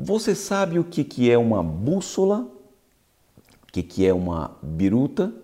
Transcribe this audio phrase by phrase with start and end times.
[0.00, 2.48] Você sabe o que, que é uma bússola?
[3.64, 5.34] O que, que é uma biruta?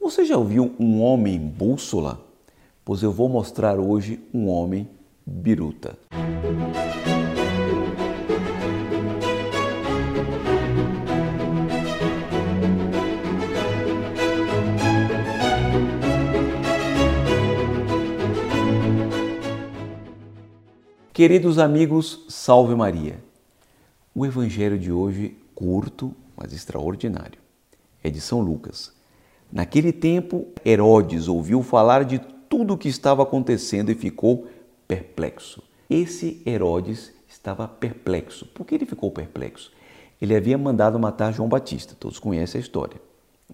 [0.00, 2.18] Você já ouviu um homem bússola?
[2.82, 4.88] Pois eu vou mostrar hoje um homem
[5.26, 5.98] biruta.
[21.12, 23.31] Queridos amigos, salve Maria.
[24.14, 27.40] O evangelho de hoje, curto, mas extraordinário,
[28.04, 28.92] é de São Lucas.
[29.50, 34.46] Naquele tempo, Herodes ouviu falar de tudo o que estava acontecendo e ficou
[34.86, 35.62] perplexo.
[35.88, 38.44] Esse Herodes estava perplexo.
[38.46, 39.72] Por que ele ficou perplexo?
[40.20, 43.00] Ele havia mandado matar João Batista, todos conhecem a história.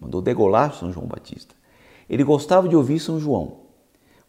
[0.01, 1.55] Mandou degolar São João Batista.
[2.11, 3.59] Ele gostava de ouvir São João,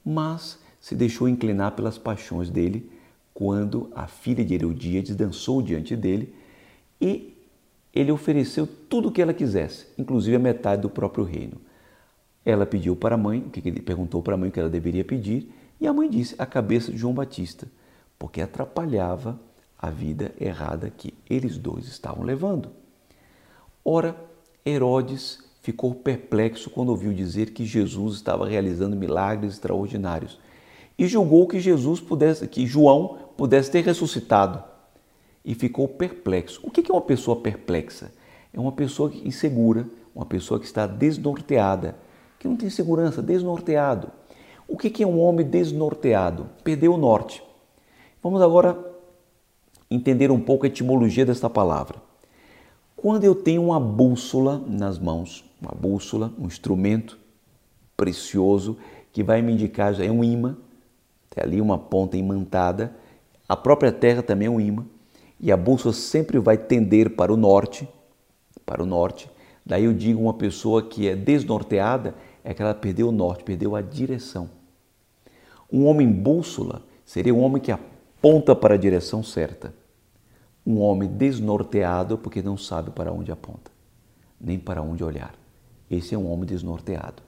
[0.05, 2.98] mas se deixou inclinar pelas paixões dele
[3.39, 6.35] quando a filha de Herodíades dançou diante dele
[6.99, 7.37] e
[7.93, 11.55] ele ofereceu tudo o que ela quisesse, inclusive a metade do próprio reino.
[12.43, 15.05] Ela pediu para a mãe, que ele perguntou para a mãe o que ela deveria
[15.05, 17.65] pedir, e a mãe disse a cabeça de João Batista,
[18.19, 19.39] porque atrapalhava
[19.77, 22.69] a vida errada que eles dois estavam levando.
[23.85, 24.17] Ora,
[24.65, 30.37] Herodes ficou perplexo quando ouviu dizer que Jesus estava realizando milagres extraordinários
[30.97, 34.61] e julgou que Jesus pudesse, que João pudesse ter ressuscitado
[35.45, 36.59] e ficou perplexo.
[36.61, 38.11] O que é uma pessoa perplexa?
[38.51, 41.95] É uma pessoa insegura, uma pessoa que está desnorteada,
[42.37, 44.11] que não tem segurança, desnorteado.
[44.67, 46.49] O que é um homem desnorteado?
[46.65, 47.41] Perdeu o norte.
[48.21, 48.77] Vamos agora
[49.89, 51.95] entender um pouco a etimologia desta palavra.
[52.93, 57.17] Quando eu tenho uma bússola nas mãos, uma bússola, um instrumento
[57.95, 58.77] precioso
[59.13, 60.57] que vai me indicar, é um imã,
[61.29, 62.93] tem ali uma ponta imantada,
[63.49, 64.85] a própria Terra também é um imã,
[65.39, 67.89] e a bússola sempre vai tender para o norte,
[68.63, 69.27] para o norte.
[69.65, 73.75] Daí eu digo uma pessoa que é desnorteada é que ela perdeu o norte, perdeu
[73.75, 74.49] a direção.
[75.71, 79.73] Um homem bússola seria um homem que aponta para a direção certa.
[80.65, 83.71] Um homem desnorteado porque não sabe para onde aponta,
[84.39, 85.33] nem para onde olhar.
[85.89, 87.23] Esse é um homem desnorteado.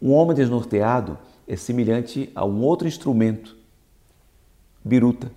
[0.00, 1.16] Um homem desnorteado
[1.46, 3.56] é semelhante a um outro instrumento,
[4.84, 5.30] biruta.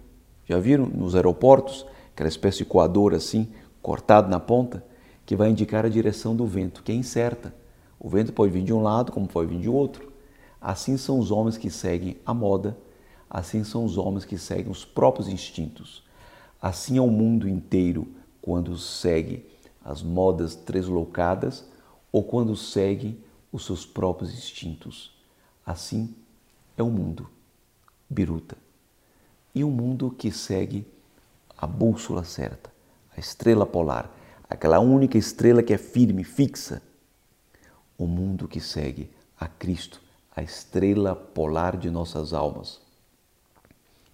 [0.45, 3.49] Já viram nos aeroportos aquela espécie de coador assim,
[3.81, 4.83] cortado na ponta,
[5.25, 7.53] que vai indicar a direção do vento, que é incerta.
[7.99, 10.11] O vento pode vir de um lado, como pode vir de outro.
[10.61, 12.77] Assim são os homens que seguem a moda,
[13.29, 16.03] assim são os homens que seguem os próprios instintos.
[16.61, 18.07] Assim é o mundo inteiro
[18.41, 19.45] quando segue
[19.83, 21.65] as modas deslocadas
[22.11, 23.19] ou quando segue
[23.51, 25.11] os seus próprios instintos.
[25.65, 26.15] Assim
[26.77, 27.29] é o mundo,
[28.09, 28.57] biruta.
[29.55, 30.85] E um mundo que segue
[31.57, 32.69] a bússola certa,
[33.15, 34.13] a estrela polar,
[34.49, 36.81] aquela única estrela que é firme, fixa.
[37.97, 40.01] O mundo que segue a Cristo,
[40.35, 42.81] a estrela polar de nossas almas.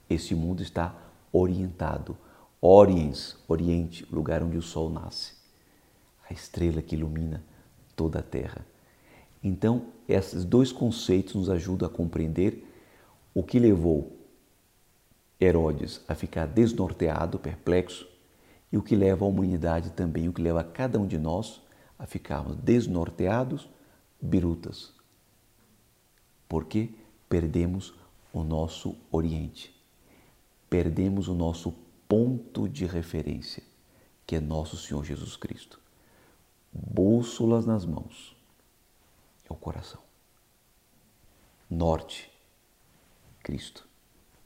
[0.07, 0.96] Esse mundo está
[1.34, 2.16] orientado,
[2.62, 5.34] Oriens, Oriente, lugar onde o sol nasce,
[6.29, 7.44] a estrela que ilumina
[7.96, 8.63] toda a terra.
[9.44, 12.63] Então, esses dois conceitos nos ajudam a compreender
[13.34, 14.21] o que levou
[15.41, 18.07] Herodes a ficar desnorteado, perplexo,
[18.72, 21.62] e o que leva a humanidade também, o que leva a cada um de nós
[21.97, 23.68] a ficarmos desnorteados,
[24.22, 24.94] birutas.
[26.47, 26.94] Porque
[27.28, 27.94] perdemos
[28.31, 29.75] o nosso Oriente,
[30.69, 31.73] perdemos o nosso
[32.08, 33.63] ponto de referência,
[34.25, 35.79] que é nosso Senhor Jesus Cristo.
[36.72, 38.35] Bússolas nas mãos
[39.50, 40.02] é o coração.
[41.69, 42.31] Norte,
[43.44, 43.91] Cristo.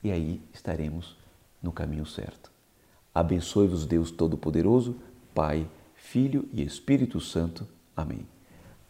[0.05, 1.17] E aí estaremos
[1.63, 2.51] no caminho certo.
[3.11, 4.97] Abençoe-vos Deus Todo-Poderoso,
[5.33, 7.67] Pai, Filho e Espírito Santo.
[7.97, 8.27] Amém.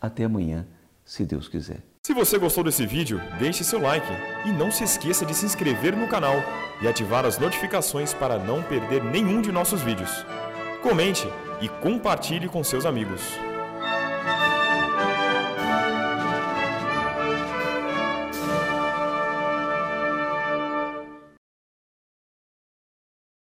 [0.01, 0.67] Até amanhã,
[1.05, 1.81] se Deus quiser.
[2.05, 4.05] Se você gostou desse vídeo, deixe seu like
[4.45, 6.35] e não se esqueça de se inscrever no canal
[6.81, 10.11] e ativar as notificações para não perder nenhum de nossos vídeos.
[10.83, 11.25] Comente
[11.61, 13.21] e compartilhe com seus amigos.